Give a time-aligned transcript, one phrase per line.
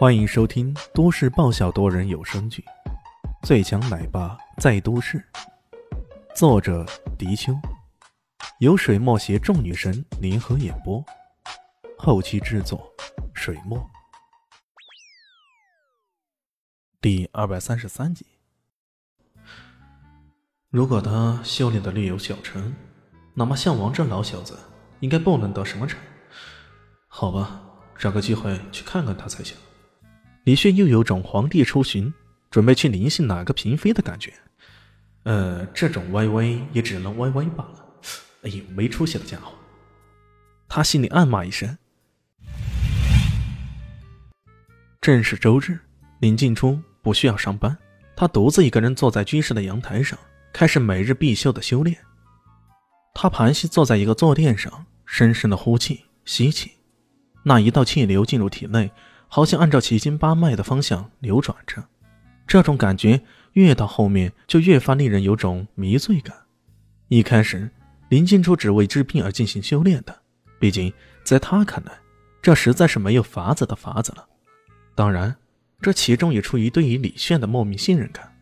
[0.00, 2.64] 欢迎收听都市爆笑多人有声剧
[3.46, 5.18] 《最强奶爸在都市》，
[6.34, 6.86] 作者：
[7.18, 7.52] 迪秋，
[8.60, 11.04] 由水墨携众女神联合演播，
[11.98, 12.90] 后期制作：
[13.34, 13.78] 水墨。
[17.02, 18.24] 第二百三十三集。
[20.70, 22.74] 如果他修炼的略有小成，
[23.34, 24.58] 那么项王这老小子
[25.00, 26.00] 应该不能得什么成。
[27.06, 27.60] 好吧，
[27.98, 29.54] 找个机会去看看他才行。
[30.50, 32.12] 李炫又有种皇帝出巡，
[32.50, 34.34] 准备去临幸哪个嫔妃的感觉。
[35.22, 37.86] 呃，这种歪歪也只能歪歪罢了。
[38.42, 39.52] 哎呦，没出息的家伙！
[40.66, 41.78] 他心里暗骂一声。
[45.00, 45.78] 正是周日，
[46.18, 47.78] 林静初不需要上班，
[48.16, 50.18] 他独自一个人坐在居室的阳台上，
[50.52, 51.96] 开始每日必修的修炼。
[53.14, 56.72] 他盘膝坐在一个坐垫上，深深的呼气、吸气，
[57.44, 58.90] 那一道气流进入体内。
[59.32, 61.82] 好像按照奇经八脉的方向流转着，
[62.48, 66.36] 这种感觉越到后面就越发令人有种迷醉感。
[67.06, 67.70] 一开始，
[68.08, 70.20] 林静初只为治病而进行修炼的，
[70.58, 71.92] 毕竟在他看来，
[72.42, 74.26] 这实在是没有法子的法子了。
[74.96, 75.34] 当然，
[75.80, 78.36] 这其中也出于对于李炫的莫名信任感。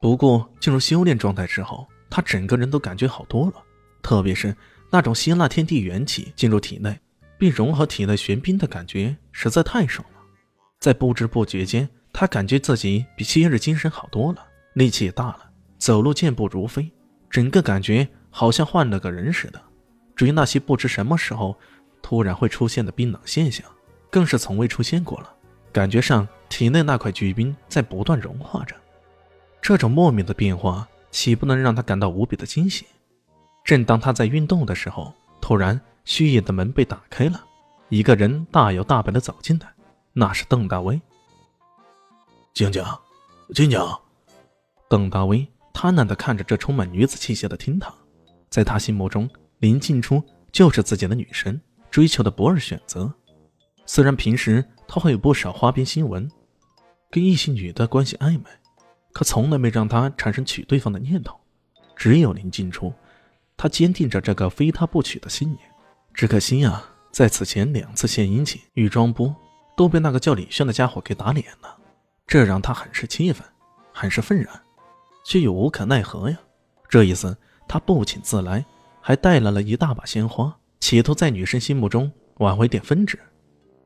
[0.00, 3.54] 不过，进入修炼状态之后，他整个人都感觉好多了，
[4.02, 4.56] 特别是
[4.88, 6.96] 那种吸纳天地元气进入体内。
[7.38, 10.20] 并融合体内玄冰的感觉实在太爽了，
[10.80, 16.90] 在不知不觉间，他感觉自己比昔日精神好多了，力气也大了，走路健步如飞，
[17.28, 19.60] 整个感觉好像换了个人似的。
[20.14, 21.58] 至于那些不知什么时候
[22.00, 23.66] 突然会出现的冰冷现象，
[24.10, 25.30] 更是从未出现过了，
[25.72, 28.74] 感觉上体内那块巨冰在不断融化着。
[29.60, 32.86] 这种莫名的变化，岂不能让他感到无比的惊喜？
[33.64, 35.78] 正当他在运动的时候，突然。
[36.06, 37.44] 虚掩的门被打开了，
[37.88, 39.74] 一个人大摇大摆的走进来，
[40.12, 40.98] 那是邓大威。
[42.54, 42.82] 静静，
[43.52, 43.78] 静静。
[44.88, 47.92] 邓大威贪婪的看着这充满女子气息的厅堂，
[48.48, 50.22] 在他心目中，林静初
[50.52, 51.60] 就是自己的女神，
[51.90, 53.12] 追求的不二选择。
[53.84, 56.30] 虽然平时他会有不少花边新闻，
[57.10, 58.44] 跟异性女的关系暧昧，
[59.12, 61.36] 可从来没让他产生娶对方的念头。
[61.96, 62.94] 只有林静初，
[63.56, 65.60] 他坚定着这个非他不娶的信念。
[66.16, 66.82] 只可惜呀，
[67.12, 69.36] 在此前两次献殷勤、与装波，
[69.76, 71.76] 都被那个叫李轩的家伙给打脸了，
[72.26, 73.46] 这让他很是气愤，
[73.92, 74.62] 很是愤然，
[75.26, 76.38] 却又无可奈何呀。
[76.88, 77.36] 这一次，
[77.68, 78.64] 他不请自来，
[79.02, 83.18] 还带来了一大把鲜花，企图在女生心目中挽回点分值。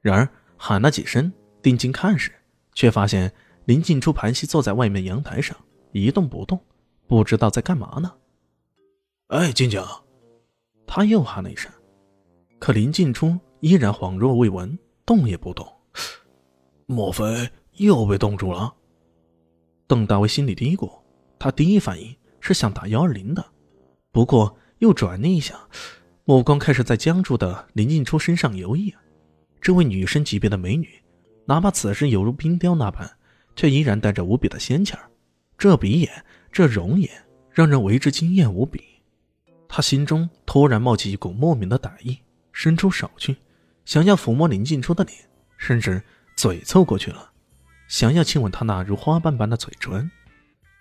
[0.00, 1.30] 然而喊了几声，
[1.60, 2.32] 定睛看时，
[2.72, 3.30] 却发现
[3.66, 5.54] 林静初盘膝坐在外面阳台上，
[5.92, 6.58] 一动不动，
[7.06, 8.10] 不知道在干嘛呢。
[9.26, 9.84] 哎，静静，
[10.86, 11.70] 他又喊了一声。
[12.64, 15.70] 可林静初依然恍若未闻，动也不动。
[16.86, 17.22] 莫非
[17.72, 18.72] 又被冻住了？
[19.86, 20.90] 邓大为心里嘀咕。
[21.38, 23.44] 他第一反应是想打幺二零的，
[24.12, 25.60] 不过又转念一想，
[26.24, 28.94] 目光开始在僵住的林静初身上游移。
[29.60, 30.88] 这位女神级别的美女，
[31.44, 33.06] 哪怕此时犹如冰雕那般，
[33.54, 35.10] 却依然带着无比的仙气儿。
[35.58, 36.10] 这鼻眼，
[36.50, 37.10] 这容颜，
[37.50, 38.82] 让人为之惊艳无比。
[39.68, 42.18] 他心中突然冒起一股莫名的歹意。
[42.54, 43.36] 伸出手去，
[43.84, 45.18] 想要抚摸林静初的脸，
[45.58, 46.02] 甚至
[46.36, 47.30] 嘴凑过去了，
[47.88, 50.10] 想要亲吻她那如花瓣般的嘴唇。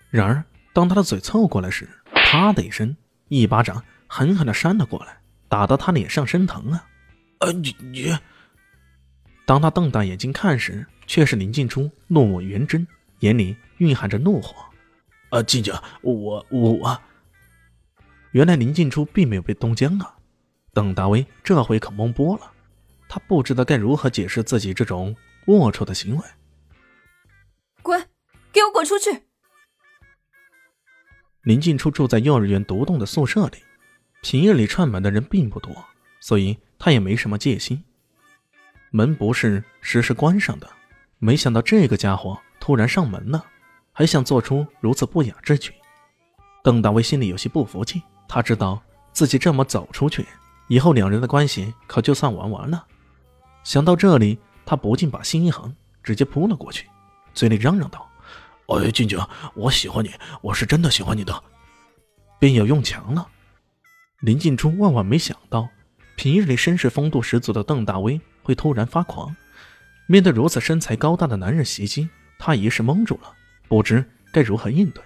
[0.09, 2.95] 然而，当他的嘴凑过来时，啪的一声，
[3.27, 5.17] 一巴掌狠狠地扇了过来，
[5.49, 6.87] 打得他脸上生疼啊！
[7.39, 8.15] 啊，你你！
[9.45, 12.85] 当他瞪大眼睛看时，却是林静初怒目圆睁，
[13.19, 14.63] 眼里蕴含着怒火。
[15.29, 17.01] 啊，静静，我我……
[18.31, 20.15] 原来林静初并没有被冻僵啊！
[20.73, 22.51] 邓大威这回可懵波了，
[23.07, 26.23] 他不知道该如何解释自己这种龌龊的行为。
[27.83, 28.09] 滚，
[28.51, 29.23] 给我滚出去！
[31.43, 33.57] 林静初住在幼儿园独栋的宿舍里，
[34.21, 35.85] 平日里串门的人并不多，
[36.19, 37.83] 所以他也没什么戒心。
[38.89, 40.69] 门不是时时关上的，
[41.19, 43.45] 没想到这个家伙突然上门了，
[43.91, 45.71] 还想做出如此不雅之举。
[46.63, 48.81] 邓大威心里有些不服气，他知道
[49.11, 50.25] 自己这么走出去。
[50.67, 52.85] 以后两人的关系可就算玩完了。
[53.63, 56.87] 想到这里，他不禁把心一横，直接扑了过去，
[57.33, 58.09] 嘴里嚷嚷道
[58.67, 59.19] ：“哎，静静，
[59.55, 60.11] 我喜欢你，
[60.41, 61.43] 我是真的喜欢你的。”
[62.39, 63.27] 便要用强了。
[64.19, 65.69] 林静初万万没想到，
[66.15, 69.35] 平日里绅士风度十足的邓大威会突然发狂。
[70.07, 73.33] 面对如此身材高大的男人袭击，他一时懵住了，
[73.69, 75.01] 不知该如何应对。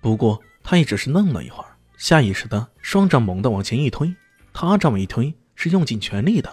[0.00, 4.12] 不过他也只是愣了一会儿，下意识的双掌猛地往前一推。
[4.58, 6.50] 他这么一推，是用尽全力的，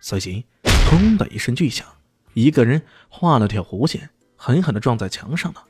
[0.00, 0.44] 随即
[0.90, 1.86] “砰”的一声巨响，
[2.32, 5.62] 一个人画了条弧线，狠狠的撞在墙上了。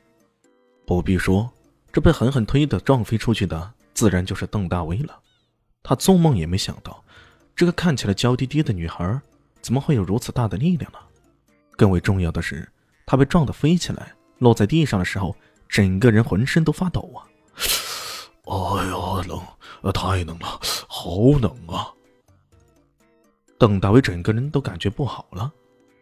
[0.87, 1.47] 不必说，
[1.93, 5.19] 这被狠狠推的撞飞出去的，自然就是邓大威了。
[5.83, 7.05] 他做梦也没想到，
[7.55, 9.21] 这个看起来娇滴滴的女孩，
[9.61, 10.97] 怎么会有如此大的力量呢？
[11.77, 12.67] 更为重要的是，
[13.05, 15.35] 她被撞得飞起来，落在地上的时候，
[15.69, 17.29] 整个人浑身都发抖啊！
[18.47, 21.91] 哎呀，冷，太冷了，好冷啊！
[23.57, 25.51] 邓大伟整个人都感觉不好了，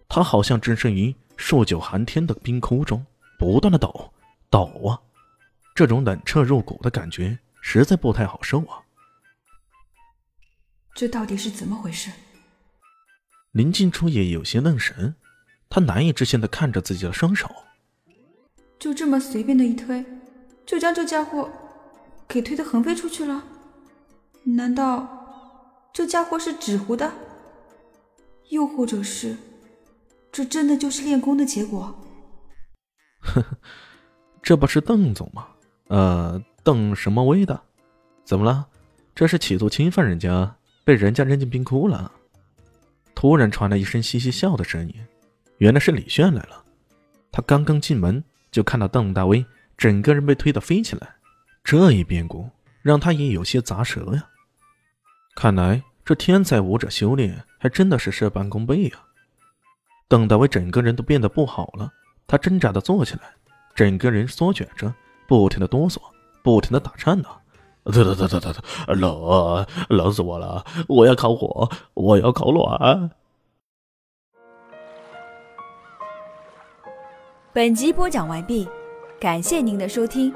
[0.09, 3.05] 他好像置身于数九寒天的冰窟中，
[3.39, 4.13] 不断的抖，
[4.49, 4.99] 抖啊！
[5.73, 8.81] 这种冷彻入骨的感觉，实在不太好受啊！
[10.93, 12.11] 这到底是怎么回事？
[13.51, 15.15] 林静初也有些愣神，
[15.69, 17.49] 他难以置信的看着自己的双手，
[18.77, 20.03] 就这么随便的一推，
[20.65, 21.49] 就将这家伙
[22.27, 23.43] 给推得横飞出去了？
[24.43, 27.13] 难道这家伙是纸糊的？
[28.49, 29.37] 又或者是，
[30.31, 31.95] 这真的就是练功的结果？
[33.19, 33.57] 呵呵，
[34.41, 35.47] 这不是邓总吗？
[35.87, 37.61] 呃，邓什么威的？
[38.25, 38.67] 怎么了？
[39.15, 42.11] 这是企图侵犯人家，被人家扔进冰窟了？
[43.15, 44.95] 突然传来一声嘻嘻笑的声音，
[45.59, 46.63] 原来是李炫来了。
[47.31, 49.45] 他刚刚进门，就看到邓大威
[49.77, 51.15] 整个人被推得飞起来，
[51.63, 52.49] 这一变故
[52.81, 54.27] 让他也有些咂舌呀。
[55.35, 55.83] 看来。
[56.05, 58.99] 这天才武者修炼还真的是事半功倍呀！
[60.09, 61.89] 邓大为整个人都变得不好了，
[62.27, 63.21] 他挣扎的坐起来，
[63.73, 64.93] 整个人缩卷着，
[65.29, 66.01] 不停的哆嗦，
[66.43, 67.29] 不停的打颤呢。
[67.85, 70.65] 得得得得得，冷，冷死我了！
[70.89, 73.11] 我要烤火，我要烤卵。
[77.53, 78.67] 本集播讲完毕，
[79.21, 80.35] 感谢您的收听。